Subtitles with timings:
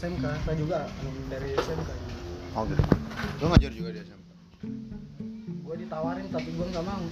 [0.00, 1.90] SMK saya juga alumni dari SMK
[2.56, 2.82] oh gitu
[3.36, 4.30] lu ngajar juga di SMP
[5.70, 7.04] gue ditawarin tapi gue nggak mau.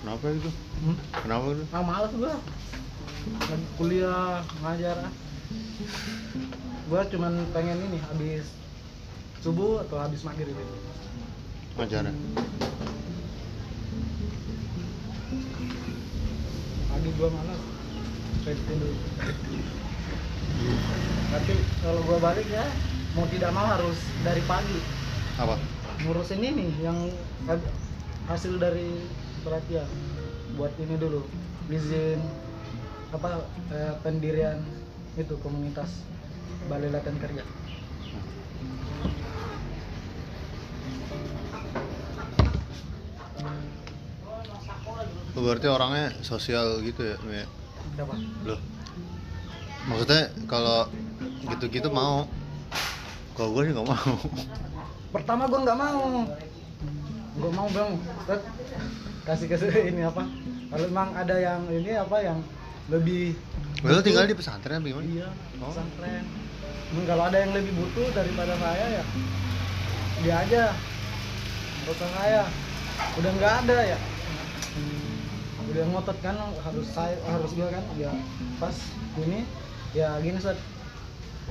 [0.00, 0.50] Kenapa itu?
[0.80, 0.96] Hmm?
[1.20, 1.64] kenapa itu?
[1.68, 2.32] Ah males gue
[3.44, 5.12] lagi kuliah ngajar ah.
[6.88, 8.48] Gue cuman pengen ini habis
[9.44, 10.76] subuh atau habis maghrib itu.
[11.76, 12.08] Ngajar
[16.88, 17.60] pagi gue malas
[18.48, 18.96] pengen tidur
[21.34, 22.64] tapi kalau gue balik ya
[23.14, 24.80] mau tidak mau harus dari pagi.
[25.38, 25.54] Apa?
[26.04, 26.98] Ngurusin ini yang
[28.30, 28.88] hasil dari
[29.46, 29.86] perhatian.
[30.54, 31.26] Buat ini dulu
[31.70, 32.20] izin
[33.14, 34.58] apa eh, pendirian
[35.14, 36.02] itu komunitas
[36.66, 37.46] balai latihan kerja
[45.44, 47.44] berarti orangnya sosial gitu ya Mi?
[48.00, 48.16] dapat
[48.48, 48.73] Loh.
[49.84, 50.88] Maksudnya kalau
[51.44, 52.24] gitu-gitu mau.
[53.34, 54.14] Kalau gue sih nggak mau.
[55.14, 56.26] pertama gue nggak mau
[57.34, 57.90] gue mau bang
[59.22, 60.26] kasih kasih ini apa
[60.74, 62.38] kalau emang ada yang ini apa yang
[62.90, 63.38] lebih
[63.84, 65.06] Lu tinggal di pesantren gimana?
[65.06, 65.28] iya
[65.62, 65.70] Oh.
[65.70, 66.26] pesantren
[66.94, 69.04] Emang kalau ada yang lebih butuh daripada saya ya
[70.22, 70.62] dia aja
[71.84, 72.42] usah saya
[73.18, 73.98] udah nggak ada ya
[75.74, 78.10] udah ngotot kan harus saya harus gue kan ya
[78.58, 78.74] pas
[79.20, 79.46] ini
[79.94, 80.58] ya gini set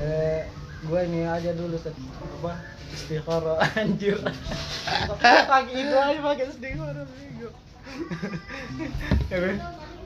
[0.04, 0.44] eh
[0.84, 2.60] gue ini aja dulu set apa?
[2.94, 4.20] Istikharah anjir.
[5.24, 7.50] Pagi itu aja pakai istikharah bego.
[9.32, 9.58] Ya kan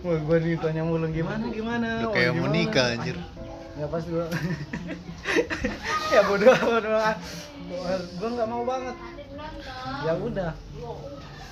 [0.06, 2.06] Wah, gue ditanya mulu gimana gimana?
[2.06, 3.18] Lu kayak mau nikah anjir.
[3.82, 4.26] ya pas gue
[6.14, 6.98] ya bodoh bodoh
[7.90, 8.96] gue nggak mau banget.
[10.06, 10.52] Ya udah.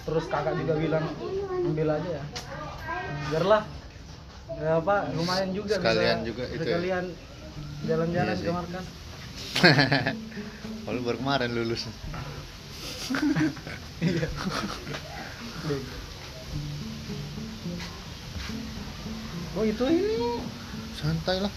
[0.05, 1.05] Terus kakak juga bilang
[1.65, 2.23] ambil aja ya.
[3.33, 3.65] Biarlah
[4.55, 6.65] ya apa lumayan juga Sekalian bisa, juga itu ya.
[6.77, 7.05] sekalian
[7.85, 8.85] jalan-jalan Iya ke markas
[10.95, 11.81] lu baru kemarin lulus.
[14.05, 14.27] iya
[19.55, 20.15] oh itu ini
[20.95, 21.51] Santai lah.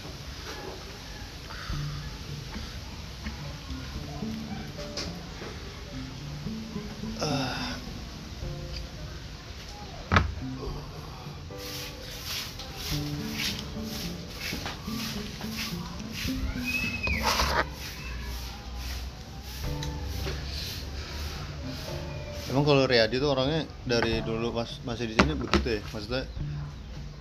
[23.29, 25.81] Orangnya dari dulu pas masih di sini begitu ya?
[25.93, 26.23] Maksudnya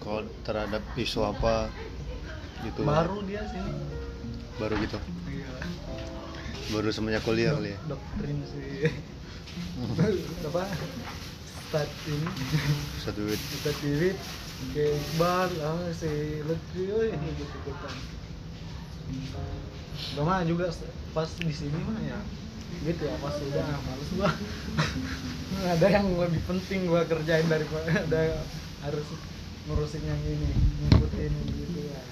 [0.00, 1.68] kalau terhadap isu apa
[2.64, 2.82] gitu?
[2.82, 3.72] Baru dia sini
[4.58, 4.98] baru gitu?
[5.30, 5.50] Iya.
[6.74, 7.78] Baru semenjak kuliah kali ya?
[7.86, 8.90] Doktrin sih.
[10.48, 10.62] Apa?
[11.68, 12.28] Stat ini.
[13.02, 14.18] Satu duit kita tirit
[14.74, 17.94] ke Iqbal ah si Lutfi oi gitu ikutan
[20.18, 20.66] Gak mah juga
[21.14, 22.18] pas di sini mah ya
[22.84, 24.30] gitu ya pas udah ah, males gua.
[25.78, 28.44] Ada yang lebih penting gua kerjain daripada ada
[28.84, 29.06] harus
[29.66, 30.48] ngurusin yang ini
[30.86, 32.02] ngikutin gitu ya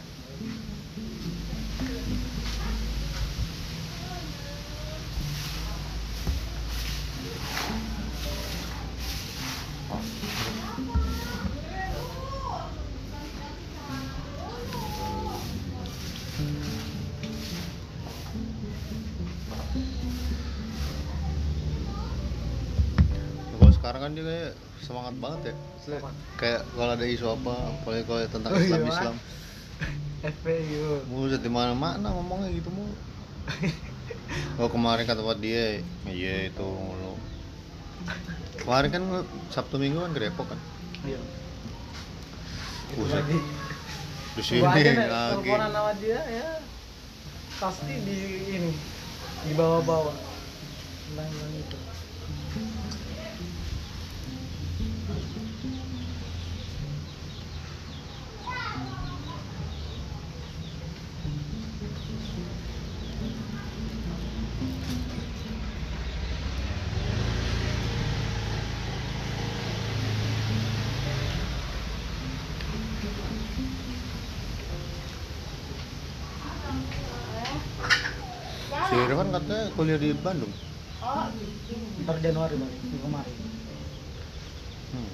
[23.87, 24.53] sekarang kan dia kayak
[24.83, 25.55] semangat banget ya.
[25.55, 26.01] Maksudnya
[26.43, 28.83] kayak kalau ada isu apa apalagi kalau tentang Oh, iya, Islam.
[28.91, 29.17] Islam.
[30.27, 32.83] FPU Buset di mana mana ngomongnya gitu mu
[34.59, 37.15] oh kemarin kata buat dia iya itu lo
[38.59, 39.03] kemarin kan
[39.55, 40.59] Sabtu Minggu kan ke Depok kan?
[41.07, 41.23] Iya.
[42.99, 43.23] Buset.
[43.23, 43.39] lagi.
[44.35, 44.83] Di sini lagi.
[44.99, 46.59] teleponan sama dia ya.
[47.63, 48.19] Pasti di
[48.51, 48.73] ini
[49.47, 50.17] di bawah-bawah.
[51.15, 51.79] Tentang itu
[79.07, 80.51] Irfan katanya kuliah di Bandung.
[82.03, 83.37] Ntar Januari balik kemarin.
[84.91, 85.11] Hmm.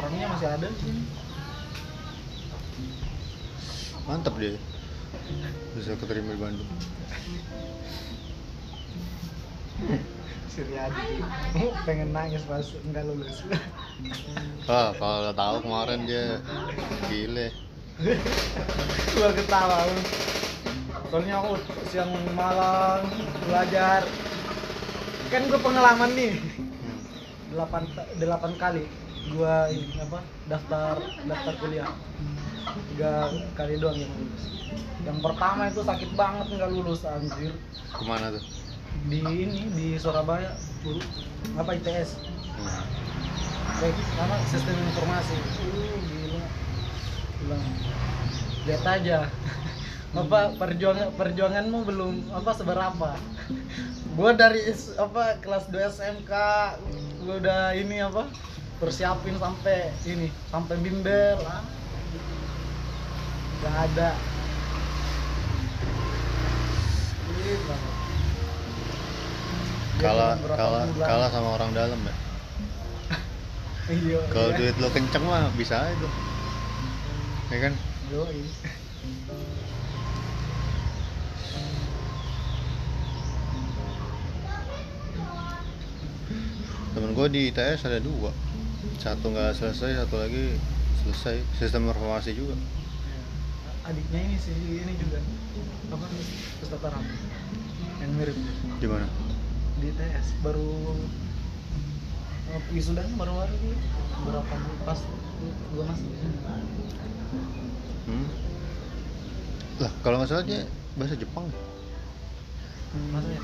[0.00, 1.02] orangnya masih ada di sini.
[4.08, 4.56] Mantap dia.
[5.76, 6.70] Bisa keterima di Bandung.
[10.50, 11.22] Si Riyadi.
[11.86, 13.46] Pengen nangis pas nggak lulus
[14.64, 16.24] Wah, kalau tahu kemarin dia
[17.06, 17.48] gile.
[19.12, 20.00] gua ketawa lu.
[21.10, 23.02] soalnya aku siang malam
[23.42, 24.06] belajar
[25.26, 26.38] kan gue pengalaman nih
[27.50, 27.82] delapan
[28.14, 28.84] delapan kali
[29.28, 30.96] gua ini apa daftar
[31.26, 31.90] daftar kuliah
[32.88, 34.44] tiga kali doang yang lulus
[35.02, 37.52] yang pertama itu sakit banget nggak lulus anjir
[37.90, 38.44] Ke mana tuh?
[39.10, 41.02] di ini di Surabaya dulu
[41.58, 42.82] apa ITS Hmm.
[43.78, 45.36] Sama sistem informasi.
[45.38, 46.44] Uh gila.
[47.40, 47.64] Bilang
[48.66, 49.18] lihat aja.
[50.20, 53.14] Apa perjuangan perjuanganmu belum apa seberapa?
[54.18, 54.58] Gua dari
[54.98, 56.32] apa kelas 2 SMK
[57.22, 58.26] gua udah ini apa
[58.82, 61.62] persiapin sampai ini sampai bimbel ah.
[63.62, 64.10] Gak ada.
[67.30, 67.56] Dia
[70.00, 72.14] Kalah berapa kalah kalah sama orang dalam ya.
[73.90, 74.56] Iya Kalau iya.
[74.58, 76.08] duit lo kenceng mah bisa aja.
[77.50, 77.72] Ya kan?
[86.90, 88.30] Temen gue di ITS ada dua.
[88.98, 90.58] Satu nggak selesai, satu lagi
[91.02, 91.36] selesai.
[91.56, 92.54] Sistem informasi juga.
[93.80, 95.18] adiknya ini sih ini juga
[95.90, 96.04] apa
[96.62, 97.02] Ustaz Arab
[97.98, 98.36] yang mirip
[98.78, 99.08] Di mana?
[99.80, 100.94] di TS baru
[102.70, 103.54] wisudanya baru-baru
[104.22, 104.54] berapa
[104.84, 104.98] pas
[105.72, 106.08] gua masuk
[108.00, 108.26] Hmm?
[109.78, 110.66] Lah, kalau nggak salah dia
[110.98, 111.46] bahasa Jepang.
[113.14, 113.40] masa ya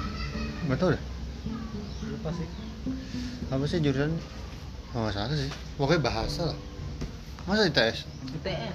[0.66, 1.02] Nggak tahu deh.
[2.10, 2.48] lupa sih
[3.46, 4.10] Apa sih jurusan?
[4.90, 5.50] Oh, nggak salah sih.
[5.78, 6.58] Pokoknya bahasa lah.
[7.46, 8.10] Masa ITS?
[8.42, 8.74] ITS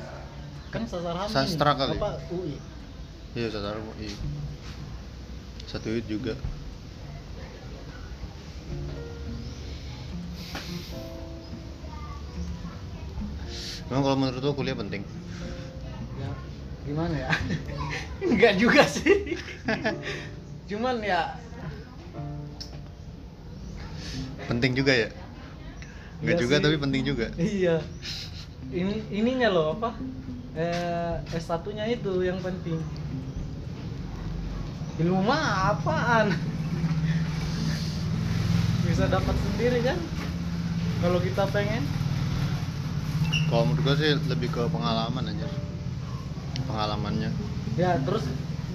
[0.72, 2.00] kan sasar hamil Sastra kali.
[2.00, 2.56] apa UI
[3.36, 4.16] Iya, sastra iya.
[5.68, 6.40] Satu itu juga.
[13.92, 15.04] Memang kalau menurut lo kuliah penting?
[16.16, 16.32] ya
[16.88, 17.30] gimana ya
[18.24, 19.36] enggak juga sih
[20.72, 21.36] cuman ya
[24.48, 25.08] Penting juga ya?
[26.20, 26.64] Enggak Iya juga sih.
[26.68, 27.26] tapi penting juga.
[27.40, 27.80] Iya.
[28.68, 29.96] Ini ininya loh apa?
[30.60, 32.76] Eh S1 nya itu yang penting.
[35.00, 36.36] Ilmu mah apaan?
[38.92, 39.96] Bisa dapat sendiri kan?
[41.00, 42.01] Kalau kita pengen.
[43.50, 45.48] Kalau menurut gue sih lebih ke pengalaman aja.
[46.66, 47.30] Pengalamannya.
[47.76, 48.24] Ya, terus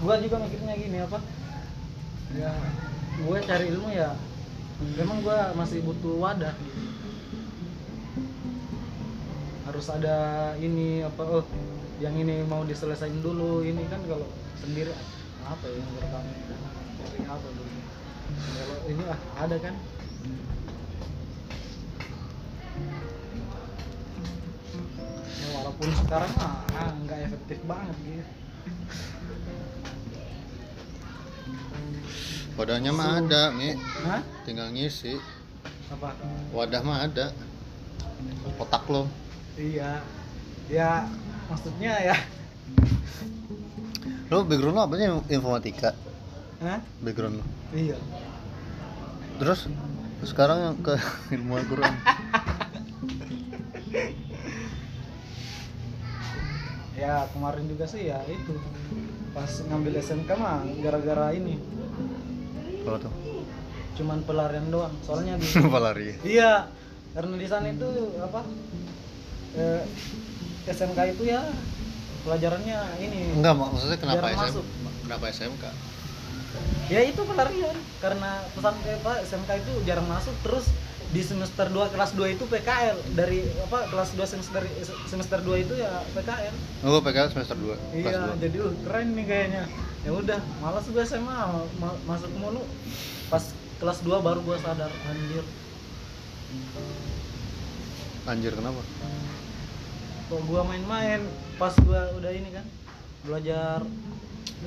[0.04, 1.19] gua juga mikirnya gini apa?
[2.37, 2.52] Ya,
[3.16, 4.12] gue cari ilmu ya
[4.76, 6.81] memang gua masih butuh wadah gitu.
[9.66, 10.16] harus ada
[10.60, 11.44] ini apa oh
[11.99, 14.28] yang ini mau diselesain dulu ini kan kalau
[14.60, 14.92] sendiri
[15.42, 16.08] apa ya yang dari
[17.25, 17.72] apa dulu
[18.52, 19.75] kalau ini ah ada kan
[25.76, 28.32] walaupun sekarang mah ah, nggak efektif banget gitu
[32.56, 33.76] Wadahnya mah ada, Mi.
[33.76, 34.25] Hah?
[34.49, 35.20] Tinggal ngisi.
[35.93, 36.17] apa
[36.56, 37.28] Wadah mah ada.
[38.56, 39.05] Otak lo.
[39.61, 40.00] iya
[40.69, 41.05] ya
[41.49, 42.17] maksudnya ya
[44.32, 45.93] Lo background lo apa sih informatika?
[46.64, 46.81] Hah?
[47.05, 47.44] Background lo.
[47.76, 48.00] iya
[49.37, 49.69] Terus
[50.25, 50.97] sekarang yang ke
[51.37, 51.92] ilmu Al-Quran.
[57.06, 58.58] Ya kemarin juga sih ya itu
[59.30, 61.54] pas ngambil SMK mah gara-gara ini
[62.82, 63.12] Apa tuh?
[63.96, 66.18] cuman pelarian doang soalnya di Palari.
[66.22, 66.66] iya
[67.12, 67.86] karena di sana itu
[68.18, 68.42] apa
[69.54, 69.82] eh,
[70.66, 71.46] SMK itu ya
[72.20, 74.42] pelajarannya ini Enggak, mak- maksudnya kenapa Jarang SM?
[74.44, 74.64] masuk.
[75.00, 75.64] Kenapa SMK?
[76.86, 80.66] ya itu pelarian karena pesan eh, apa SMK itu jarang masuk terus
[81.16, 84.61] di semester 2 kelas 2 itu PKL dari apa kelas 2 semester
[85.06, 86.52] semester 2 itu ya PKL
[86.85, 88.44] Oh, PKL semester 2, kelas iya 2.
[88.44, 89.64] jadi uh, keren nih kayaknya.
[90.04, 91.37] Ya udah malas gue SMA
[91.75, 92.61] ma- masuk mulu.
[93.26, 93.40] Pas
[93.75, 95.44] kelas 2 baru gue sadar anjir.
[98.26, 98.85] Anjir, kenapa?
[100.26, 101.23] kok gue main-main?
[101.54, 102.66] Pas gue udah ini kan
[103.23, 103.80] belajar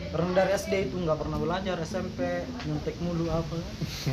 [0.09, 3.59] karena dari SD itu nggak pernah belajar SMP nyontek mulu apa.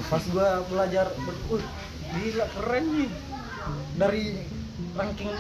[0.04, 1.06] Pas gue belajar
[1.48, 1.64] uh
[2.08, 3.10] gila keren nih
[3.96, 4.24] dari
[4.92, 5.32] ranking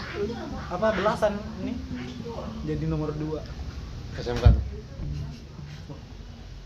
[0.66, 1.74] apa belasan ini
[2.62, 3.38] jadi nomor 2
[4.16, 4.44] SMK.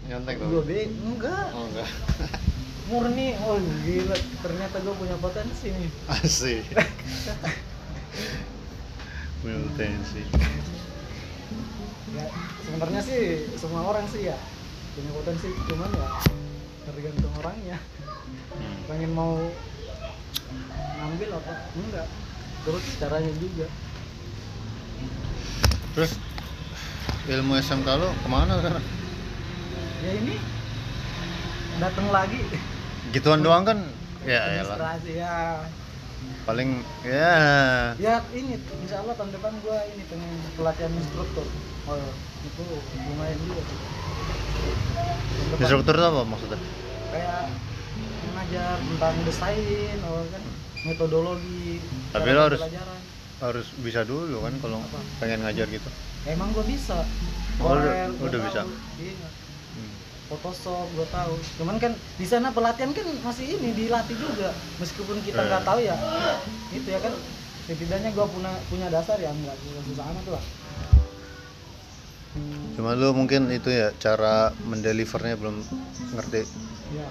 [0.02, 0.49] Nyontek tuh.
[0.49, 1.90] gue be enggak Oh, enggak.
[2.88, 6.64] murni oh gila ternyata gue punya potensi nih Asik.
[9.40, 10.21] Punya potensi.
[12.11, 12.26] ya
[12.61, 13.23] sebenarnya sih
[13.54, 14.37] semua orang sih ya
[14.90, 16.09] punya potensi cuman ya
[16.85, 17.78] tergantung orangnya
[18.50, 18.83] Hmm.
[18.85, 19.38] pengen mau
[21.00, 21.54] ngambil apa?
[21.73, 22.07] Enggak.
[22.61, 23.66] Terus caranya juga.
[25.97, 26.12] Terus
[27.26, 28.85] ilmu SMK lo ke mana sekarang?
[30.04, 30.35] Ya ini
[31.80, 32.40] datang lagi.
[33.16, 33.78] Gituan doang kan?
[34.28, 35.64] Ya elah administrasi ya.
[36.45, 37.33] Paling ya.
[37.97, 41.49] Ya ini insya Allah tahun depan gua ini pengen pelatihan instruktur.
[41.88, 41.97] Oh
[42.45, 42.64] itu
[43.09, 43.62] lumayan juga
[45.61, 46.61] instruktur apa maksudnya?
[47.11, 47.40] Kayak
[48.30, 50.42] mengajar tentang desain oh kan
[50.82, 51.78] metodologi
[52.10, 53.00] Tapi lo harus- pembelajaran.
[53.40, 55.00] harus bisa dulu kan kalau Apa?
[55.18, 55.90] pengen ngajar gitu
[56.25, 57.04] emang gua bisa
[57.58, 58.60] Oh, udah- Corel gua udah bisa?
[58.96, 59.28] iya
[59.70, 59.92] Hmm.
[60.28, 65.40] Photoshop gue tahu cuman kan di sana pelatihan kan masih ini dilatih juga meskipun kita
[65.40, 65.66] nggak Eh.
[65.66, 65.96] tahu ya
[66.70, 67.12] itu ya kan
[67.62, 70.44] setidaknya gue punya punya dasar ya nggak nggak susah amat lah
[72.72, 75.66] cuma lu mungkin itu ya cara mendelivernya belum
[76.12, 76.46] ngerti
[76.92, 77.08] ya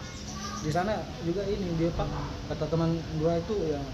[0.59, 2.07] di sana juga ini dia pak
[2.51, 3.85] kata teman gue itu yang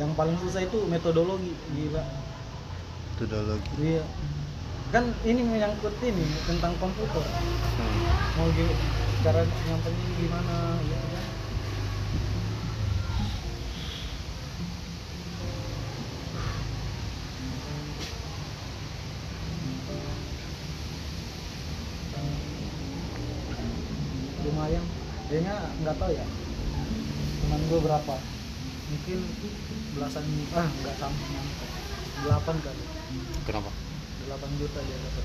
[0.00, 2.04] yang paling susah itu metodologi gila.
[3.12, 3.70] Metodologi.
[3.82, 4.04] Iya.
[4.88, 7.26] Kan ini menyangkut ini tentang komputer.
[7.78, 8.08] Hmm.
[8.38, 8.48] mau
[9.22, 11.07] cara nyampennya gimana gitu
[25.38, 26.26] kayaknya nggak tahu ya.
[27.46, 28.14] Teman gue berapa?
[28.90, 29.18] Mungkin
[29.94, 30.24] belasan
[30.58, 31.26] ah nggak sampai.
[32.26, 32.84] Delapan kali.
[33.46, 33.70] Kenapa?
[34.26, 35.24] 8 juta dia dapat.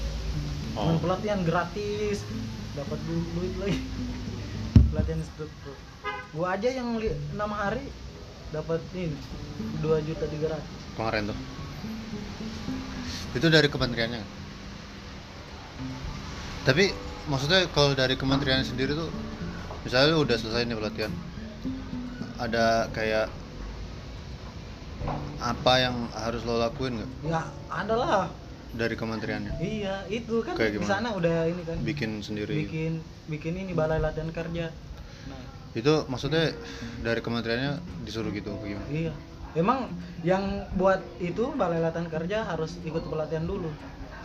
[0.77, 0.82] Oh.
[0.86, 2.22] Cuman pelatihan gratis.
[2.77, 3.82] Dapat du- duit lagi.
[4.93, 5.74] Pelatihan instruktur
[6.34, 7.93] gua aja yang enam hari
[8.50, 9.13] dapat ini
[9.82, 10.82] 2 juta tiga ratus.
[10.98, 11.38] Kemarin tuh.
[13.38, 14.22] Itu dari kementeriannya?
[16.65, 16.89] Tapi
[17.29, 19.10] maksudnya kalau dari kementerian sendiri tuh
[19.83, 21.13] misalnya lu udah selesai nih pelatihan.
[22.39, 23.27] Ada kayak
[25.43, 27.11] apa yang harus lo lakuin nggak?
[27.27, 28.27] Ya ada lah.
[28.73, 29.53] Dari kementeriannya?
[29.61, 31.77] Iya itu kan Kayak di sana udah ini kan.
[31.83, 32.55] Bikin sendiri.
[32.65, 34.71] Bikin bikin ini balai latihan kerja.
[35.29, 35.43] Nah.
[35.77, 36.55] Itu maksudnya
[37.05, 38.87] dari kementeriannya disuruh gitu apa gimana?
[38.89, 39.13] Iya.
[39.53, 39.93] Emang
[40.25, 43.69] yang buat itu balai latihan kerja harus ikut pelatihan dulu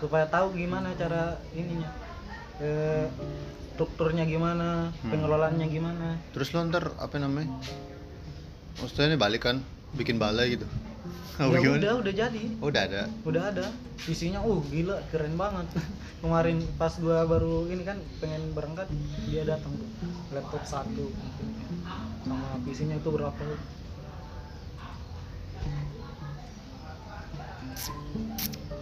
[0.01, 1.91] supaya tahu gimana cara ininya.
[2.63, 3.07] Eh,
[3.79, 5.15] strukturnya gimana Hmm.
[5.15, 6.19] pengelolaannya gimana.
[6.35, 7.47] Terus lo ntar apa namanya?
[8.83, 9.63] Maksudnya ini balik kan
[9.95, 10.67] bikin balai gitu.
[11.39, 11.79] Apa ya gimana?
[11.79, 12.43] udah udah jadi.
[12.59, 13.03] Oh, udah ada?
[13.23, 13.67] Udah ada.
[14.11, 15.71] Isinya uh gila keren banget.
[16.27, 18.91] Kemarin pas gua baru ini kan pengen berangkat
[19.31, 19.71] dia datang
[20.35, 21.15] laptop satu.
[22.27, 23.47] Sama PC-nya itu berapa?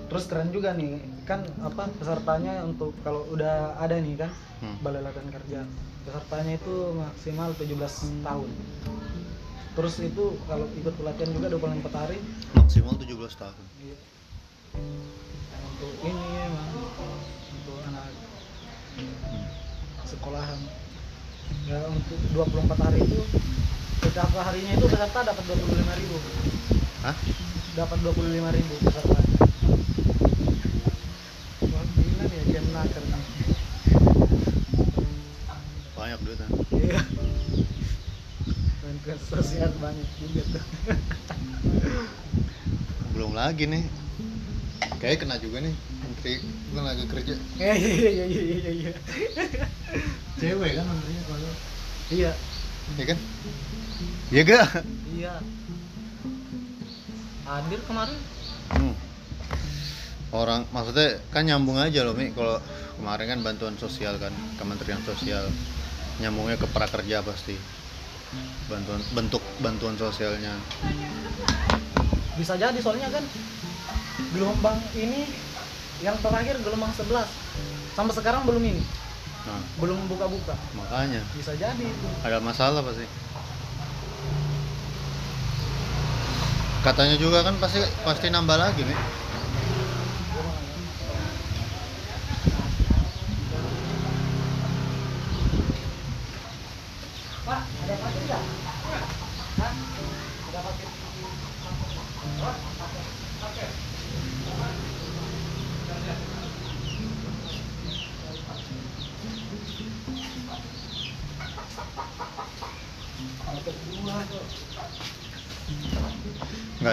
[0.08, 4.72] Terus keren juga nih kan apa pesertanya untuk kalau udah ada nih kan Hmm.
[4.80, 5.60] balai latihan kerja
[6.00, 7.76] pesertanya itu maksimal 17
[8.24, 8.48] tahun
[9.74, 12.18] terus itu kalau ikut pelatihan juga 24 hari
[12.56, 13.96] maksimal 17 tahun Iya.
[15.68, 16.72] Untuk ini emang
[17.52, 18.08] untuk anak
[20.06, 20.60] sekolahan.
[21.66, 23.20] Ya untuk 24 hari itu
[24.00, 26.16] setiap harinya itu peserta dapat 25.000 ribu
[27.02, 27.16] Hah?
[27.76, 29.20] dapat 25.000 ribu peserta
[32.30, 33.24] nih ya naker nih
[35.96, 37.00] banyak duitnya iya.
[38.82, 40.64] Bantuan sosial banyak juga tuh
[43.16, 43.80] belum lagi nih.
[45.00, 45.72] Kayak kena juga nih
[46.04, 46.36] menteri.
[46.76, 47.34] Tenaga kerja.
[47.56, 48.92] Iya iya iya iya iya iya.
[50.36, 51.52] Cewek kan menterinya kalau
[52.12, 52.32] iya.
[53.00, 53.18] Ya kan?
[54.28, 54.66] Iya gak?
[55.16, 55.34] Iya.
[57.48, 58.20] Hadir kemarin.
[58.76, 58.94] Hmm.
[60.34, 62.34] Orang maksudnya kan nyambung aja loh mi.
[62.34, 62.58] Kalau
[62.98, 65.46] kemarin kan bantuan sosial kan kementerian sosial.
[66.18, 67.54] Nyambungnya ke prakerja pasti.
[68.66, 70.56] Bantuan bentuk bantuan sosialnya.
[72.34, 73.22] Bisa jadi soalnya kan
[74.34, 75.28] gelombang ini
[76.02, 77.24] yang terakhir gelombang 11
[77.94, 78.82] sampai sekarang belum ini.
[79.46, 79.62] Nah.
[79.78, 80.58] Belum buka-buka.
[80.74, 81.22] Makanya.
[81.38, 82.08] Bisa jadi itu.
[82.26, 83.06] Ada masalah pasti.
[86.82, 89.25] Katanya juga kan pasti pasti nambah lagi nih
[113.66, 114.22] Enggak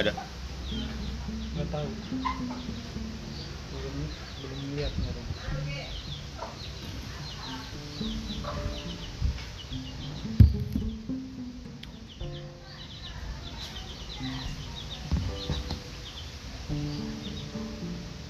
[0.10, 0.14] ada.
[1.54, 1.86] Enggak tahu.
[3.70, 3.96] Belum
[4.42, 5.22] belum lihat nggak ada.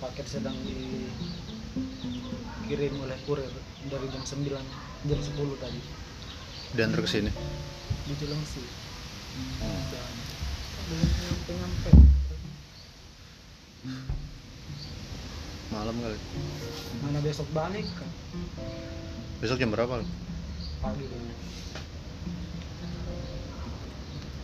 [0.04, 0.60] Paket sedang
[2.68, 3.48] dikirim oleh kurir
[3.88, 4.52] dari jam 9
[5.08, 5.80] jam 10 tadi.
[6.76, 7.32] Dan terus ke sini
[8.04, 8.64] di Cilengsi
[9.34, 9.82] Hmm.
[9.90, 10.14] dan
[10.86, 11.92] belum nyampe nyampe
[15.74, 16.18] malam kali.
[17.02, 17.88] Mana besok balik?
[17.98, 18.10] Kan
[19.42, 20.06] besok jam berapa Lu?
[20.80, 21.04] pagi.
[21.10, 21.34] Dulu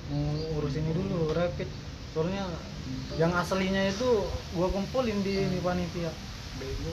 [0.09, 1.69] mau urus ini dulu rapid.
[2.17, 2.49] Soalnya
[3.21, 4.25] yang aslinya itu
[4.57, 6.09] gua kumpulin di ini panitia.
[6.57, 6.91] Bego.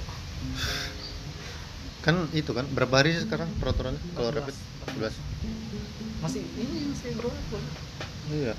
[2.04, 4.54] Kan itu kan berapa hari sih sekarang peraturannya kalau 14, rapid
[5.00, 5.16] 11
[6.24, 7.58] masih ini masih berlaku
[8.32, 8.54] iya.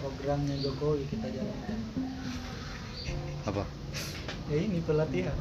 [0.00, 1.78] Programnya Jokowi kita jalankan.
[3.50, 3.64] Apa?
[4.48, 5.34] Ya ini pelatihan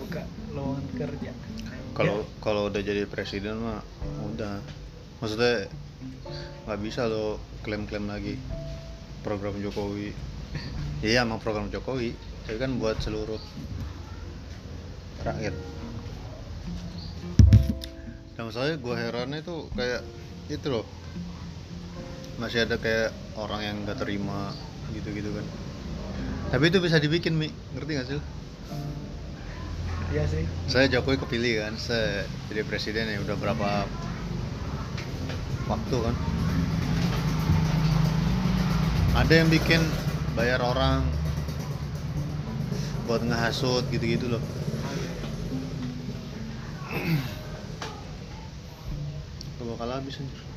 [0.00, 1.32] buka lowongan kerja.
[1.92, 3.84] Kalau kalau udah jadi presiden mah
[4.32, 4.60] udah.
[5.22, 5.70] Maksudnya
[6.66, 8.34] nggak bisa lo klaim-klaim lagi
[9.22, 10.10] program Jokowi.
[11.02, 12.14] Iya emang program Jokowi
[12.46, 13.38] tapi kan buat seluruh
[15.22, 15.54] rakyat.
[18.34, 20.02] Dan masalahnya gue herannya tuh kayak
[20.50, 20.86] itu loh.
[22.38, 24.50] Masih ada kayak orang yang nggak terima
[24.90, 25.46] gitu-gitu kan.
[26.50, 27.48] Tapi itu bisa dibikin mi.
[27.78, 28.24] Ngerti gak sih lo?
[30.12, 30.44] Iya sih.
[30.68, 33.88] Saya Jokowi kepilih kan saya jadi presiden ya udah berapa
[35.72, 36.14] waktu kan.
[39.16, 39.80] Ada yang bikin
[40.36, 41.04] bayar orang
[43.08, 44.42] buat ngehasut gitu-gitu loh.
[49.56, 50.51] Gak bakal habis anjir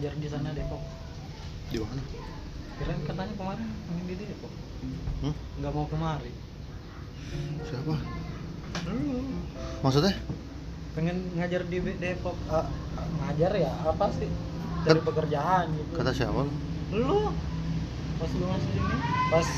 [0.00, 0.80] ngajar di sana Depok.
[1.68, 2.00] Di mana?
[2.80, 4.52] Kirain katanya kemarin pengen di Depok.
[5.20, 5.34] Hmm?
[5.60, 6.32] nggak mau kemari.
[7.68, 7.94] Siapa?
[8.88, 9.20] Lu.
[9.84, 10.16] Maksudnya?
[10.96, 12.32] Pengen ngajar di Depok.
[12.48, 12.64] Ah,
[12.96, 14.32] ngajar ya apa sih?
[14.88, 15.92] Cari pekerjaan gitu.
[16.00, 16.48] kata siapa
[16.96, 17.20] lu?
[18.16, 18.96] Pas lu masih ini
[19.28, 19.48] pas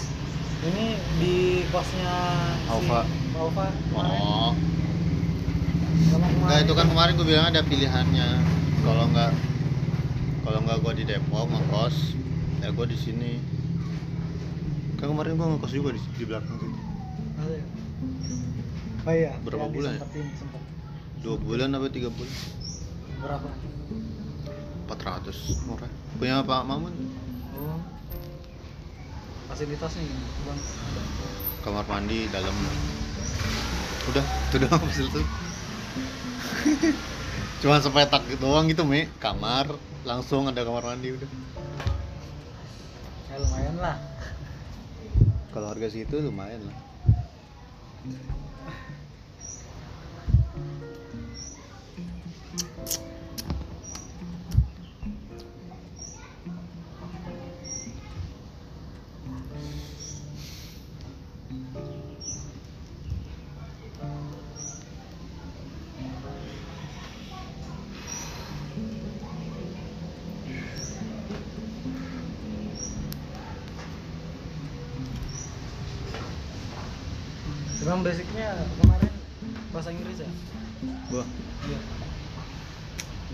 [0.67, 0.87] ini
[1.23, 1.37] di
[1.71, 2.15] kosnya
[2.67, 3.07] Alfa.
[3.07, 4.51] si Alfa oh.
[6.43, 8.43] Nggak itu kan kemarin gue bilang ada pilihannya.
[8.83, 9.31] Kalau nggak
[10.43, 11.97] kalau nggak gue di Depok ngekos,
[12.63, 13.33] ya gue di sini.
[14.99, 16.79] Kan kemarin gue ngekos juga di, di belakang situ.
[17.43, 17.67] Ada ya?
[19.03, 20.07] oh iya Berapa ya, bulan ya?
[21.23, 22.35] Dua bulan apa tiga bulan?
[23.23, 23.47] berapa
[24.91, 25.91] 400 murah.
[26.19, 26.91] Punya Pak Mamun
[27.55, 27.79] oh
[29.47, 30.03] fasilitasnya
[30.43, 31.03] bang ada
[31.63, 32.51] kamar mandi dalam.
[34.11, 35.23] Udah, itu doang fasilitas.
[37.63, 39.71] Cuma sepetak doang gitu mi kamar
[40.03, 41.31] langsung ada kamar mandi udah.
[43.31, 43.97] ya lumayan lah
[45.53, 46.79] Kalau harga situ lumayan lah.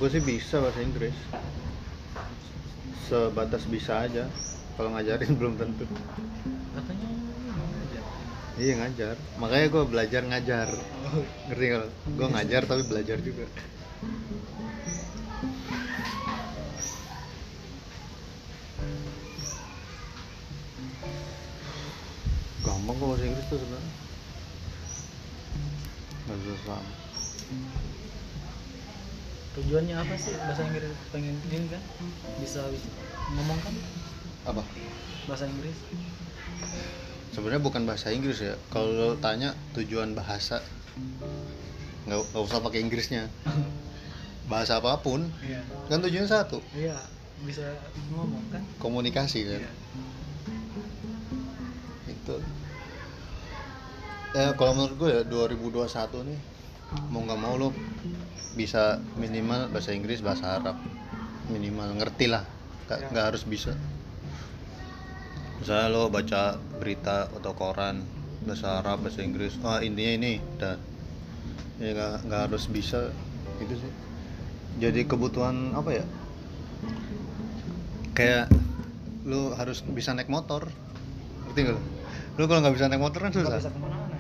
[0.09, 1.13] Gue sih bisa bahasa Inggris.
[3.13, 4.25] Sebatas bisa aja
[4.81, 5.85] kalau ngajarin belum tentu.
[6.73, 7.29] Katanya ini
[7.77, 8.01] aja.
[8.57, 9.21] iya ngajar.
[9.37, 10.69] Makanya gue belajar ngajar.
[11.13, 13.45] Oh, ngerti kalau gue ngajar tapi belajar juga.
[22.65, 23.93] Gampang kok bahasa Inggris tuh sebenarnya.
[26.25, 26.81] Nggak susah
[29.55, 31.83] tujuannya apa sih bahasa Inggris pengen ini kan?
[32.39, 32.61] Bisa
[33.29, 33.75] ngomong kan
[34.47, 34.63] apa
[35.25, 35.77] bahasa Inggris?
[37.29, 40.59] sebenarnya bukan bahasa Inggris ya kalau tanya tujuan bahasa
[42.03, 43.29] nggak nggak usah pakai Inggrisnya
[44.51, 45.61] bahasa apa pun Iya.
[45.87, 46.97] kan tujuannya satu Iya,
[47.45, 47.69] bisa
[48.11, 48.63] ngomong kan?
[48.81, 49.73] komunikasi kan Iya.
[52.09, 52.37] itu
[54.33, 56.41] ya kalau menurut gue ya 2021 nih
[57.13, 57.69] mau nggak mau lo
[58.57, 60.77] bisa minimal bahasa Inggris bahasa Arab.
[61.53, 62.45] Minimal ngerti lah.
[62.89, 63.29] Nggak Ya.
[63.29, 63.77] harus bisa.
[65.61, 68.05] Misalnya lo baca berita atau koran
[68.45, 69.61] bahasa Arab bahasa Inggris.
[69.61, 70.81] Ah intinya ini dan
[71.77, 71.93] ya
[72.25, 73.13] nggak harus bisa.
[73.61, 73.93] Itu sih.
[74.81, 76.05] Jadi kebutuhan apa ya?
[78.17, 78.49] Kayak
[79.29, 80.67] lu harus bisa naik motor.
[81.47, 81.83] Ngerti nggak lu?
[82.39, 83.61] Lu kalau nggak bisa naik motor kan susah.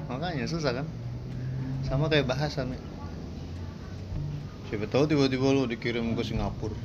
[0.08, 0.86] makanya susah kan
[1.88, 2.80] sama kayak bahasa nih
[4.68, 6.76] siapa tahu tiba-tiba lu dikirim ke Singapura.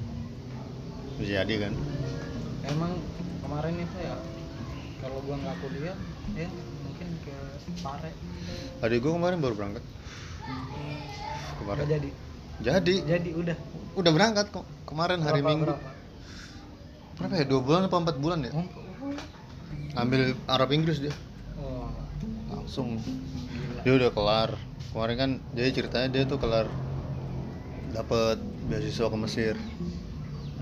[1.20, 1.74] Bisa jadi kan?
[2.64, 2.96] Emang
[3.44, 4.16] kemarin itu ya
[5.04, 5.92] kalau gua nggak kuliah
[6.32, 6.48] ya
[6.88, 7.36] mungkin ke
[7.84, 8.12] Pare.
[8.80, 9.84] Adik gua kemarin baru berangkat.
[9.84, 11.84] Nggak kemarin.
[11.92, 12.10] Jadi?
[12.64, 12.96] Jadi.
[13.04, 13.58] Jadi udah.
[14.00, 15.66] Udah berangkat kok kemarin hari Berapa- Minggu.
[15.68, 15.92] berapa?
[17.14, 18.52] berapa ya dua bulan apa empat bulan ya?
[18.56, 18.66] Oh,
[20.00, 21.14] ambil Arab Inggris dia.
[21.60, 21.92] Oh,
[22.48, 22.96] langsung.
[23.04, 23.82] Gila.
[23.84, 24.50] dia udah kelar
[24.92, 26.68] kemarin kan jadi ceritanya dia tuh kelar
[27.94, 29.56] dapat beasiswa ke Mesir.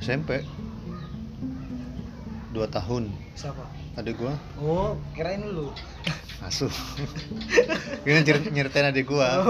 [0.01, 0.41] SMP
[2.51, 3.07] dua tahun.
[3.37, 3.63] Siapa?
[3.95, 4.35] Adik gua.
[4.59, 5.71] Oh kirain lu.
[6.47, 6.73] Asuh
[8.03, 9.45] ini cer- nyeritain adik gua.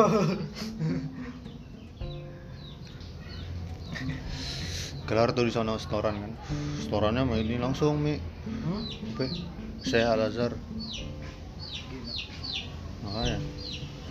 [5.07, 6.31] Kelar tuh di sana setoran kan.
[6.83, 8.15] Setorannya mah ini langsung mi.
[8.47, 8.85] Hmm?
[9.81, 10.53] saya Al Azhar
[13.01, 13.37] makanya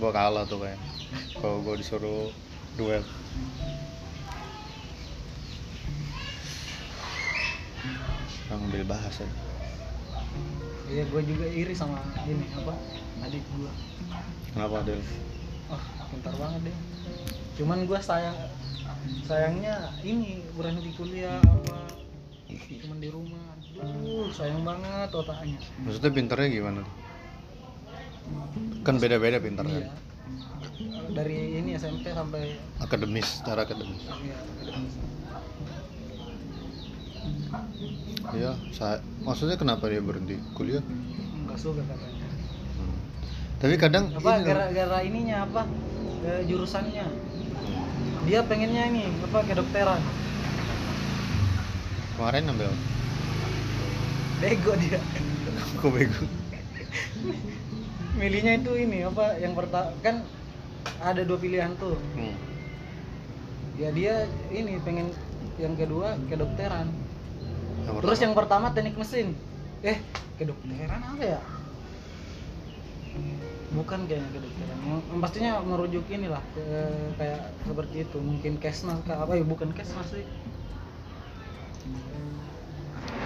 [0.00, 0.80] gua kalah tuh kayak
[1.36, 2.32] kalau gua disuruh
[2.80, 3.04] duel.
[8.50, 9.22] Ngambil bahasa
[10.90, 12.74] iya gua juga iri sama ini apa
[13.22, 13.70] adik gua.
[14.50, 14.98] Kenapa Del?
[15.70, 16.76] oh pintar banget deh
[17.62, 18.34] cuman gua sayang
[19.22, 21.78] sayangnya ini berhenti kuliah apa
[22.50, 23.46] cuman di rumah.
[23.70, 25.62] Duh, sayang banget otaknya.
[25.86, 26.82] Maksudnya pinternya gimana?
[28.80, 29.72] Kan beda-beda pinter kan?
[29.72, 29.88] iya.
[31.10, 34.02] Dari ini SMP sampai akademis secara akademis.
[34.06, 34.36] Iya,
[38.32, 40.80] iya saya maksudnya kenapa dia berhenti kuliah?
[41.44, 42.28] Nggak suka katanya.
[42.78, 42.96] Hmm.
[43.58, 45.62] tapi kadang apa ini gara-gara ininya apa?
[46.24, 47.06] Eh, jurusannya.
[48.28, 50.00] Dia pengennya ini apa kedokteran
[52.20, 52.68] kemarin ambil
[54.44, 55.00] bego dia.
[55.80, 56.20] Kok bego
[58.18, 60.24] milihnya itu ini apa yang pertama kan
[61.04, 61.96] ada dua pilihan tuh.
[62.16, 62.36] Hmm.
[63.80, 65.08] ya dia ini pengen
[65.56, 66.88] yang kedua kedokteran.
[67.84, 68.24] Yang terus pertama.
[68.24, 69.36] yang pertama teknik mesin.
[69.84, 69.98] Eh
[70.36, 71.40] kedokteran apa ya?
[73.70, 74.76] Bukan kayaknya kedokteran.
[74.84, 76.64] Yang, pastinya merujuk inilah ke,
[77.16, 78.18] kayak seperti itu.
[78.18, 79.44] Mungkin kesmas apa ya?
[79.46, 80.26] Bukan kesmas sih.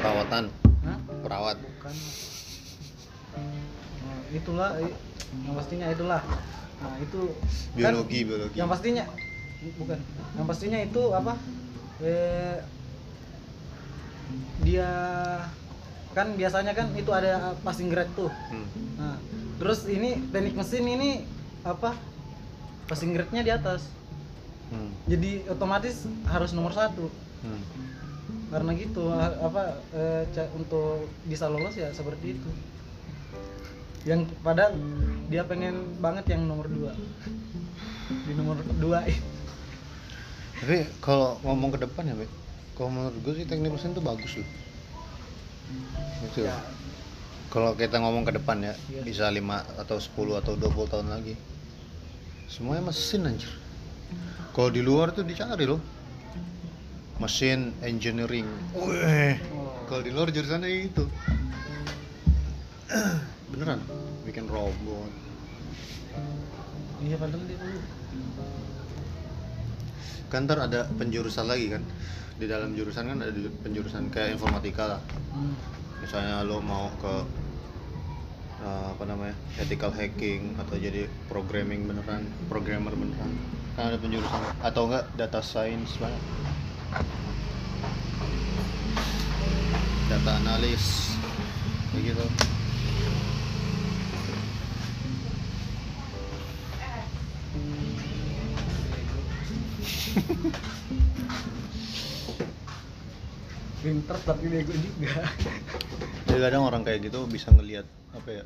[0.03, 0.53] Perawatan.
[0.85, 0.99] Hah?
[1.25, 1.57] perawat.
[1.59, 1.95] Bukan
[4.35, 4.71] itulah
[5.43, 6.21] yang pastinya itulah.
[6.83, 7.21] Nah itu
[7.79, 8.21] kan biologi.
[8.27, 9.05] biologi yang pastinya
[9.81, 9.99] bukan
[10.37, 11.33] yang pastinya itu apa?
[12.03, 12.59] Eh,
[14.67, 14.91] dia
[16.15, 18.31] kan biasanya kan itu ada passing grade tuh.
[18.31, 18.67] Hmm.
[18.99, 19.17] nah
[19.59, 21.11] terus ini teknik mesin ini
[21.63, 21.95] apa?
[22.85, 23.89] Passing grade-nya di atas.
[24.65, 24.91] Hmm.
[25.07, 27.07] jadi otomatis harus nomor satu.
[27.45, 27.61] Hmm.
[28.49, 30.25] karena gitu apa eh,
[30.57, 32.51] untuk bisa lolos ya seperti itu
[34.05, 34.77] yang padahal
[35.33, 36.93] dia pengen banget yang nomor dua.
[38.09, 39.01] Di nomor dua.
[40.61, 42.29] Tapi kalau ngomong ke depan ya Be,
[42.77, 44.49] kalau menurut gue sih teknik mesin tuh bagus loh.
[46.29, 46.45] Gitu.
[46.49, 46.57] Ya.
[47.49, 49.03] Kalau kita ngomong ke depan ya Iya.
[49.07, 51.35] bisa 5 atau 10 atau 20 tahun lagi.
[52.49, 53.53] Semuanya mesin anjir.
[54.53, 55.81] Kalau di luar tuh dicari loh.
[57.23, 58.47] Mesin engineering.
[58.75, 61.07] Wih, oh, kalau di luar jurusannya itu
[63.55, 63.81] beneran?
[64.27, 65.11] Bikin robot.
[67.05, 67.81] Iya padahal dia dulu.
[70.31, 71.83] Kan ntar ada penjurusan lagi kan?
[72.35, 73.31] Di dalam jurusan kan ada
[73.63, 75.03] penjurusan kayak informatika lah.
[75.35, 75.55] Hmm.
[76.05, 77.15] misalnya lo mau ke
[78.61, 83.33] uh, apa namanya ethical hacking atau jadi programming beneran programmer beneran.
[83.73, 84.41] Kan ada penjurusan.
[84.61, 86.21] Atau enggak data science banget
[90.13, 91.17] data analis.
[91.95, 92.54] Kayak gitu
[103.85, 105.29] pinter tapi bego juga.
[106.25, 107.85] Jadi kadang orang kayak gitu bisa ngelihat
[108.17, 108.45] apa ya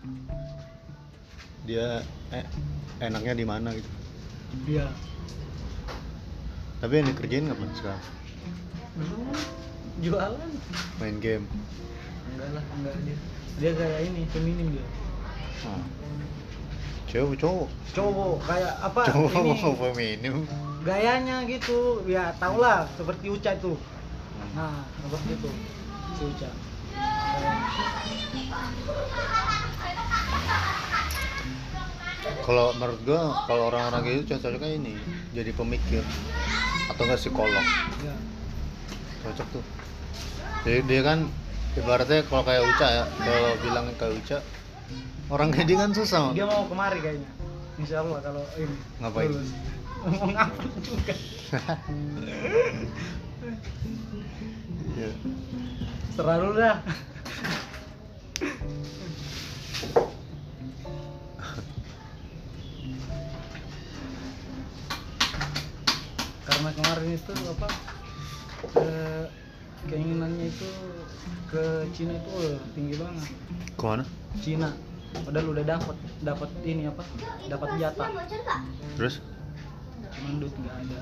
[1.69, 2.01] dia
[2.33, 2.47] eh,
[2.99, 3.91] enaknya di mana gitu.
[4.67, 4.89] Iya.
[6.83, 8.03] Tapi yang dikerjain ngapain sekarang?
[10.03, 10.51] Jualan.
[10.99, 11.47] Main game.
[12.35, 13.19] Enggak lah enggak dia.
[13.59, 14.87] Dia kayak ini feminim dia.
[15.67, 15.83] Ah.
[17.11, 17.69] cewek cowok?
[17.97, 19.01] Cowok kayak apa?
[19.11, 19.75] Cowok ini.
[19.81, 20.37] feminim
[20.83, 22.03] gayanya gitu.
[22.07, 23.75] Ya tau lah seperti Uca itu.
[24.55, 25.51] Nah seperti itu
[26.19, 26.51] si Uca.
[32.49, 34.95] Kalau menurut gua kalau orang-orang kayak gitu cocoknya ini
[35.37, 36.03] jadi pemikir
[36.89, 37.65] atau enggak psikolog.
[38.05, 38.17] Ya.
[39.27, 39.65] Cocok tuh.
[40.65, 41.29] Jadi dia kan
[41.77, 44.39] ibaratnya kalau kayak Uca ya kalau bilang kayak Uca
[45.29, 47.31] orang kayak dia kan susah dia mau kemari kayaknya.
[47.79, 48.77] Insya Allah kalau ini.
[48.99, 49.31] Ngapain?
[49.31, 49.51] lulus.
[50.05, 51.15] Ngupload juga
[54.99, 55.15] Iya.
[56.19, 56.77] serah dah.
[66.43, 67.69] Karena kemarin itu apa
[68.83, 69.25] eh,
[69.87, 70.71] keinginannya itu
[71.47, 73.27] ke Cina itu eh, tinggi banget.
[73.79, 74.05] Ke mana?
[74.43, 74.71] Cina.
[75.23, 77.03] Padahal udah dapat dapat ini apa
[77.47, 78.09] dapat jatah.
[78.99, 79.23] Terus
[80.19, 80.99] cuman duit nggak ada.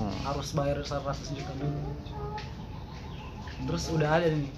[0.00, 0.14] Oh.
[0.24, 1.92] harus bayar 100 juta dulu.
[3.68, 4.52] Terus udah ada nih.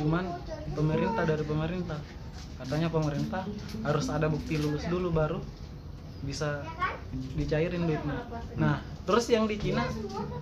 [0.00, 0.24] Cuman
[0.72, 2.00] pemerintah dari pemerintah.
[2.56, 3.44] Katanya pemerintah
[3.84, 5.38] harus ada bukti lulus dulu baru
[6.24, 6.64] bisa
[7.36, 8.24] dicairin duitnya.
[8.56, 9.84] Nah terus yang di Cina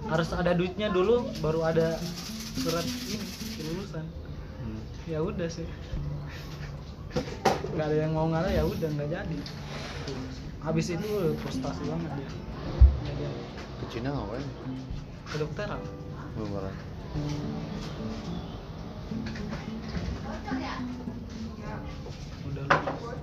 [0.07, 1.99] harus ada duitnya dulu baru ada
[2.63, 3.27] surat ini
[3.59, 4.07] kelulusan.
[4.63, 4.81] Hmm.
[5.11, 5.67] ya udah sih.
[7.75, 9.39] Nggak ada yang mau ngalah ya udah nggak jadi.
[10.63, 12.31] Habis itu frustasi banget dia
[13.85, 13.91] jadi.
[13.91, 14.49] ke Cina ngapain?
[15.29, 15.81] Kedokteran
[16.35, 16.75] beneran
[22.45, 23.15] udah lulus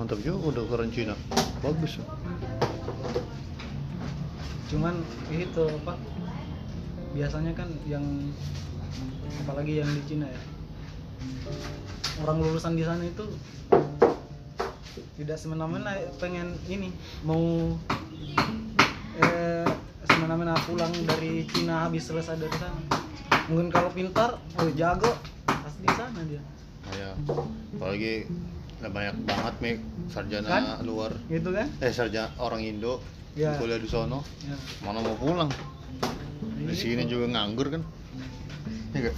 [0.00, 1.14] mantap juga kedokteran Cina.
[1.60, 2.00] Bagus.
[4.72, 4.96] Cuman
[5.28, 5.94] itu apa?
[7.12, 8.02] Biasanya kan yang
[9.44, 10.42] apalagi yang di Cina ya.
[12.20, 13.24] Orang lulusan di sana itu
[15.16, 16.88] tidak semena-mena pengen ini
[17.24, 17.76] mau
[19.20, 19.68] eh,
[20.08, 22.80] semena-mena pulang dari Cina habis selesai dari sana.
[23.48, 25.12] Mungkin kalau pintar oh jago
[25.44, 26.42] pasti di sana dia.
[26.90, 27.14] Kayak
[27.76, 28.14] apalagi
[28.80, 29.74] banyak banget nih
[30.08, 30.64] sarjana Kan?
[30.88, 31.12] luar.
[31.28, 31.68] Gitu kan?
[31.84, 33.00] Eh sarjana orang Indo
[33.38, 33.54] Ya.
[33.62, 34.26] kuliah di sono.
[34.42, 34.58] Ya.
[34.82, 35.46] mana mau pulang?
[36.60, 37.82] Di sini juga nganggur kan
[39.00, 39.16] ya gak?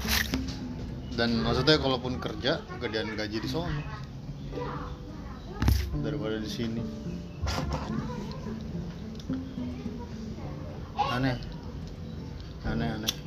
[1.19, 3.69] dan maksudnya kalaupun kerja gedean gaji di sono.
[6.01, 6.83] Daripada di sini.
[10.97, 11.37] Aneh.
[12.65, 13.22] Aneh aneh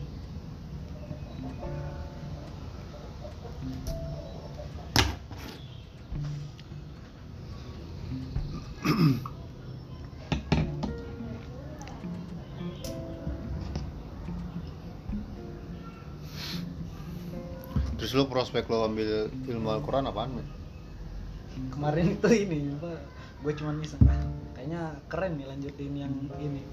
[18.15, 20.47] terus lu prospek lo ambil ilmu Al-Quran apaan Mit?
[21.67, 23.03] kemarin itu ini apa
[23.43, 24.23] gue cuma iseng ah,
[24.55, 26.63] kayaknya keren nih lanjutin yang ini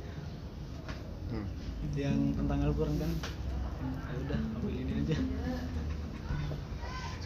[1.35, 1.49] Hmm.
[1.99, 5.17] yang tentang Al-Quran kan ya udah ambil ini aja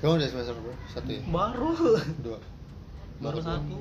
[0.00, 0.80] sekarang udah semester berapa?
[0.88, 1.20] satu ya?
[1.28, 1.72] baru
[2.24, 2.38] dua
[3.20, 3.76] baru satu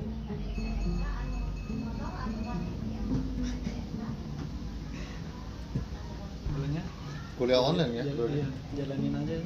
[7.40, 8.04] kuliah online ya?
[8.04, 8.46] iya,
[8.76, 9.36] jalanin aja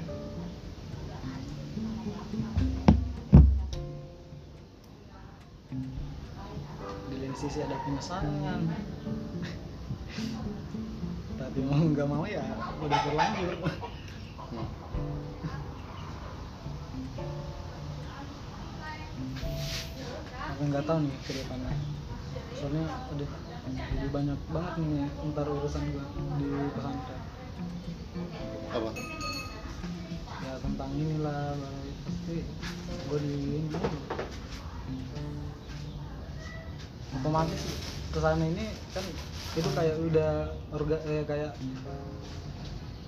[7.40, 8.68] sisi ada penyesalan
[11.40, 12.44] tapi mau nggak mau ya
[12.84, 13.56] udah terlanjur
[14.50, 14.66] Hmm.
[20.50, 21.70] aku nggak tahu nih ke depannya
[22.58, 23.28] soalnya udah
[23.70, 27.20] jadi banyak banget nih ntar urusan gua di pesantren
[28.74, 28.90] apa?
[30.40, 31.54] ya tentang inilah
[32.04, 32.36] pasti
[33.06, 33.78] gue di ini.
[37.18, 37.62] Otomatis
[38.10, 39.04] ke sana ini kan
[39.58, 40.30] itu kayak udah
[40.70, 41.52] orga eh, kayak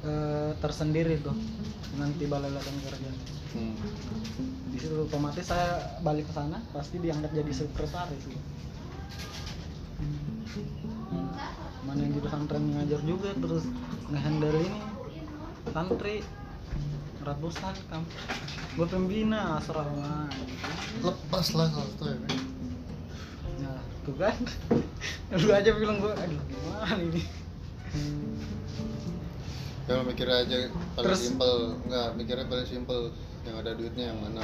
[0.03, 1.35] eh, tersendiri tuh
[1.99, 3.11] nanti balai latihan kerja
[3.53, 3.77] Hmm.
[4.73, 8.41] di situ otomatis saya balik ke sana pasti diangkat jadi sekretaris gitu.
[10.01, 11.29] Hmm.
[11.85, 13.69] mana yang di pesantren ngajar juga terus
[14.09, 14.81] ngehandle ini
[15.69, 16.25] santri
[17.21, 18.09] ratusan kam
[18.73, 20.33] gue pembina asrama
[21.05, 22.19] lepas lah satu ya
[24.03, 24.35] tuh kan.
[25.33, 27.23] Lu aja bilang gue aduh gimana ini?
[29.83, 33.11] Ya lo mikir aja paling Terus- simpel, enggak mikirnya paling simpel.
[33.43, 34.43] Yang ada duitnya yang mana?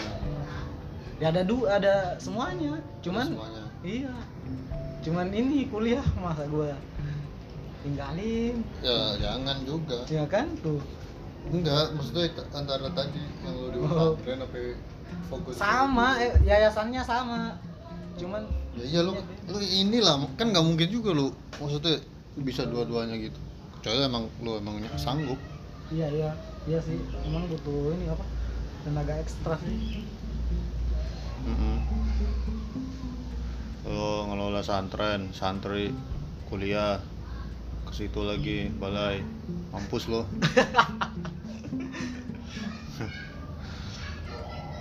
[1.19, 2.79] ya ada du ada semuanya.
[3.03, 3.65] Cuman semuanya.
[3.83, 4.15] iya.
[5.03, 6.71] Cuman ini kuliah masa gue
[7.83, 8.59] tinggalin.
[8.83, 10.03] Ya jangan juga.
[10.11, 10.51] ya kan?
[10.63, 10.83] Tuh.
[11.49, 14.19] Enggak maksudnya antara tadi yang lu di Oh.
[14.19, 14.59] apa
[15.31, 17.55] fokus sama eh, yayasannya sama.
[18.19, 18.43] Cuman
[18.79, 19.13] ya iya lu
[19.51, 21.99] lu inilah kan nggak mungkin juga lu maksudnya
[22.39, 23.39] bisa dua-duanya gitu.
[23.79, 25.39] Kecuali emang lu emang sanggup.
[25.91, 26.31] Iya iya
[26.71, 26.99] iya sih.
[27.27, 28.25] Emang butuh ini apa
[28.87, 30.07] tenaga ekstra sih.
[31.49, 31.77] Mm-mm.
[33.89, 35.89] lo ngelola santren santri
[36.53, 37.01] kuliah
[37.89, 39.25] ke situ lagi balai.
[39.73, 40.25] Mampus lo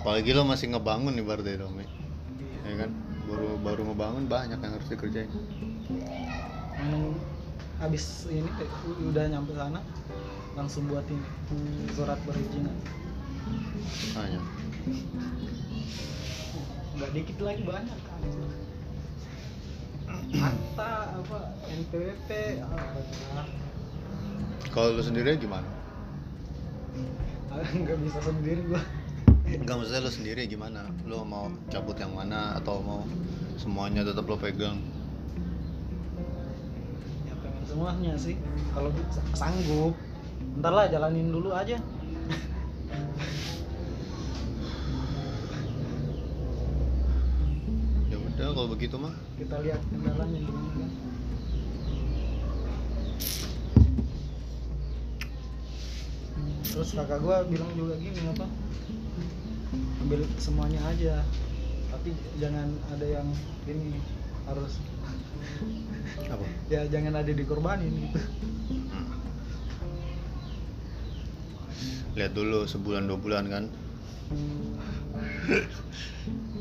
[0.08, 1.76] apalagi lo masih ngebangun nih berarti dong
[2.64, 2.90] ya kan
[3.28, 5.30] baru baru ngebangun banyak yang harus dikerjain.
[6.80, 7.14] Emang
[7.84, 8.70] abis ini teh,
[9.04, 9.84] udah nyampe sana
[10.56, 11.28] langsung buat ini
[11.92, 12.74] surat perizinan.
[14.16, 14.40] Hanya
[16.98, 18.20] nggak dikit lagi banyak kan.
[20.28, 21.38] Akta apa
[21.68, 22.30] NPWP
[22.64, 23.00] apa
[24.68, 25.64] kalau lo sendiri gimana?
[27.48, 28.82] Ah, nggak bisa sendiri gua
[29.48, 30.84] Enggak maksudnya lo sendiri gimana?
[31.08, 33.00] Lo mau cabut yang mana atau mau
[33.56, 34.76] semuanya tetap lo pegang?
[37.24, 38.36] ya pengen semuanya sih
[38.72, 39.92] kalau bisa sanggup
[40.60, 41.76] ntar lah jalanin dulu aja
[48.08, 49.12] Ya udah kalau begitu mah.
[49.36, 50.84] kita lihat kendalanya gimana
[56.68, 58.46] terus kakak gua bilang juga gini apa
[60.08, 61.20] ambil semuanya aja
[61.92, 63.28] tapi jangan ada yang
[63.68, 64.00] ini
[64.48, 64.80] harus
[66.32, 66.44] Apa?
[66.72, 68.20] ya jangan ada dikorbanin gitu
[68.88, 69.08] Hmm.
[72.16, 73.64] Lihat dulu sebulan dua bulan kan.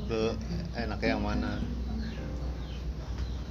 [0.07, 0.35] Lo
[0.71, 1.59] enaknya yang mana?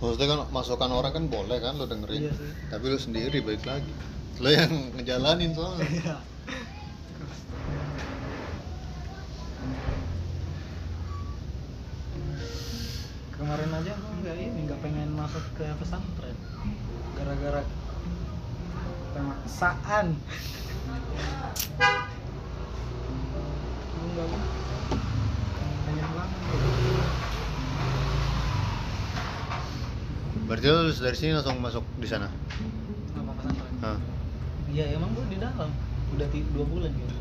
[0.00, 2.28] Maksudnya kan masukan orang kan boleh kan lo dengerin.
[2.28, 2.52] Iya sih.
[2.72, 3.92] Tapi lo sendiri baik lagi.
[4.40, 5.84] Lo yang ngejalanin soalnya.
[6.00, 6.16] Iya.
[13.46, 16.34] Kemarin aja gua nggak ini nggak pengen masuk ke pesantren.
[17.14, 17.62] Gara-gara
[19.14, 20.06] pemaksaan
[24.02, 24.28] enggak
[25.86, 26.30] pengen banget
[30.46, 32.26] Berarti lulus dari sini langsung masuk di sana.
[33.14, 34.02] sama pesantren.
[34.74, 35.70] Iya emang gua di dalam.
[36.18, 37.14] Udah dua bulan gitu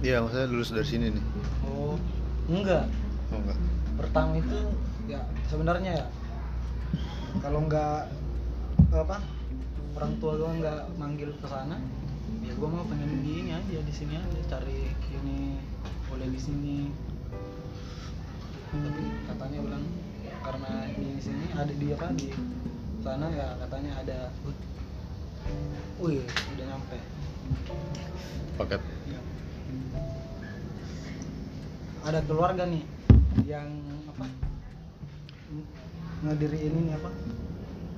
[0.00, 1.24] Iya, maksudnya lulus dari sini nih.
[1.68, 2.00] oh
[2.48, 2.88] enggak.
[3.28, 3.58] Oh enggak.
[4.00, 4.56] pertama itu
[5.10, 5.20] ya
[5.50, 6.06] sebenarnya ya
[7.42, 8.06] kalau nggak
[8.94, 9.18] apa
[9.98, 11.82] orang tua gua nggak manggil ke sana
[12.46, 15.58] ya gua mau pengen di ini aja di sini aja cari ini
[16.06, 16.78] boleh di sini
[18.70, 19.84] tapi katanya bilang
[20.46, 22.30] karena di sini ada di apa di
[23.02, 24.18] sana ya katanya ada
[25.98, 26.22] wih
[26.54, 26.98] udah nyampe
[28.60, 28.80] Paket.
[29.08, 29.20] Ya.
[32.06, 32.84] Ada keluarga nih
[33.48, 33.68] yang
[34.06, 34.49] apa?
[35.50, 35.68] Ng-
[36.20, 37.08] Ngediriin ini apa?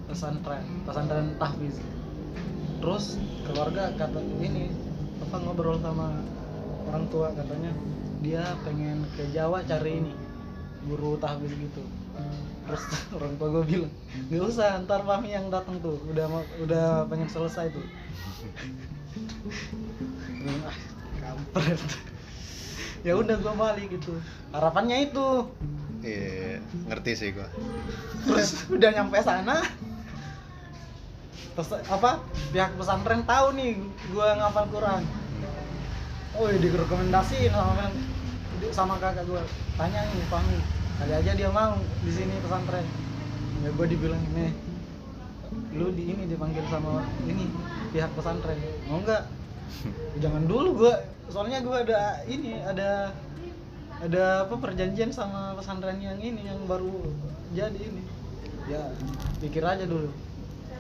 [0.07, 1.83] Pesantren, pesantren tahfiz.
[2.79, 4.71] Terus keluarga kata ini
[5.23, 6.23] apa ngobrol sama
[6.87, 7.75] orang tua katanya
[8.23, 10.15] dia pengen ke Jawa cari ini
[10.87, 11.83] guru tahfiz gitu.
[12.67, 12.83] Terus
[13.19, 13.93] orang tua gue bilang
[14.31, 16.31] nggak usah ntar mami yang datang tuh udah
[16.63, 17.83] udah pengen selesai tuh
[20.69, 20.77] ah
[21.21, 21.81] kampret
[23.07, 24.13] ya udah gua balik gitu
[24.55, 25.27] harapannya itu
[26.03, 26.59] Iya,
[26.91, 27.47] ngerti sih gua.
[28.27, 29.63] terus udah nyampe sana
[31.53, 33.79] terus apa pihak pesantren tahu nih
[34.11, 35.03] gua ngapal Quran.
[36.35, 37.87] Oh direkomendasiin sama
[38.75, 39.47] sama kakak gua.
[39.79, 40.59] Tanya nih Fahmi
[40.99, 42.87] kali aja dia mau di sini pesantren.
[43.63, 44.53] Ya gua dibilang nih
[45.77, 47.47] lu di ini dipanggil sama ini
[47.95, 48.59] pihak pesantren.
[48.91, 49.23] Mau nggak?
[50.23, 50.95] Jangan dulu gua
[51.31, 53.15] soalnya gua ada ini ada
[54.03, 56.91] ada apa perjanjian sama pesantren yang ini yang baru
[57.55, 58.03] jadi ini?
[58.67, 58.91] Ya
[59.39, 60.11] pikir aja dulu.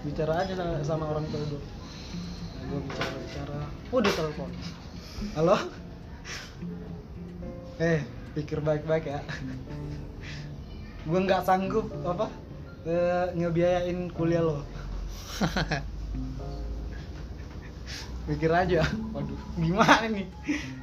[0.02, 1.62] Bicara aja sama, orang tua dulu.
[1.62, 3.58] Nah, gua bicara bicara.
[3.94, 4.50] Oh dia telepon.
[5.38, 5.54] Halo?
[7.78, 8.02] Eh
[8.34, 9.22] pikir baik-baik ya.
[11.06, 12.26] Gua nggak sanggup apa
[12.90, 14.66] eh, ngebiayain kuliah lo.
[18.26, 18.82] Mikir aja.
[19.14, 19.38] Waduh.
[19.62, 20.26] Gimana nih?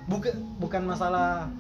[0.08, 1.52] Bukan bukan masalah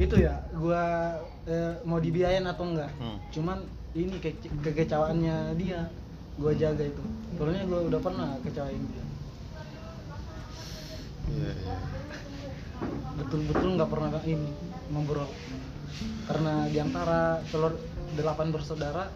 [0.00, 1.16] itu ya gua
[1.48, 2.90] eh, mau dibiayain atau enggak.
[2.96, 3.18] Hmm.
[3.32, 3.58] cuman
[3.92, 4.32] ini ke
[4.64, 5.88] kekecewaannya dia
[6.40, 7.02] gua jaga itu.
[7.36, 9.04] Soalnya gua udah pernah kecewain dia.
[11.32, 11.76] Iya, iya.
[13.14, 14.50] betul-betul nggak pernah ini
[14.90, 15.30] ngobrol
[16.26, 17.78] karena di antara telur
[18.18, 19.06] delapan bersaudara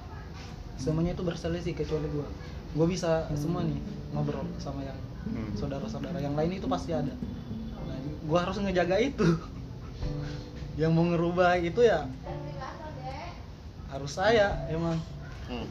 [0.79, 2.29] semuanya itu berselisih kecuali gua.
[2.77, 3.81] Gua bisa semua nih
[4.13, 4.97] ngobrol sama yang
[5.27, 5.51] Hmm.
[5.59, 6.23] saudara-saudara.
[6.23, 7.11] Yang lain itu pasti ada.
[7.11, 9.27] Nah, gue harus ngejaga itu
[10.77, 12.05] yang mau ngerubah itu ya
[13.89, 15.01] harus saya emang.
[15.49, 15.65] Hmm,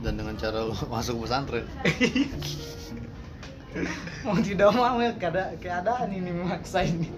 [0.00, 1.64] dan dengan cara lo masuk pesantren.
[4.22, 7.10] Mau tidak mau ya keada keadaan ini memaksa ini.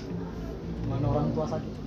[0.88, 1.79] Mana orang tua sakit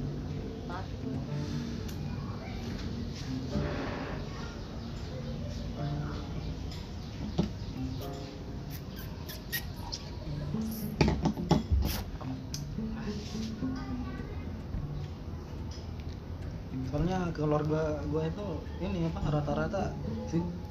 [18.14, 18.48] gue itu
[18.86, 19.90] ini apa rata-rata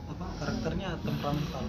[0.07, 1.65] apa karakternya temperamental